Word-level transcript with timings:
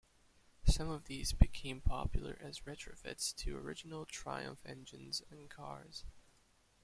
Some 0.65 0.89
of 0.89 1.05
these 1.05 1.31
became 1.31 1.79
popular 1.79 2.35
as 2.41 2.61
retrofits 2.61 3.35
to 3.35 3.55
original 3.55 4.07
Triumph 4.07 4.65
engines 4.65 5.21
and 5.29 5.47
cars. 5.47 6.05